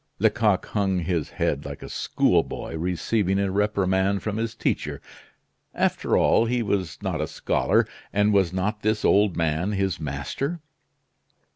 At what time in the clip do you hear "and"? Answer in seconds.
8.11-8.33